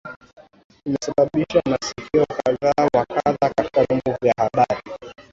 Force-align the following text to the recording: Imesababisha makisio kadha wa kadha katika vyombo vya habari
Imesababisha 0.85 1.61
makisio 1.69 2.25
kadha 2.25 2.73
wa 2.93 3.05
kadha 3.05 3.49
katika 3.55 3.83
vyombo 3.85 4.17
vya 4.21 4.33
habari 4.37 4.81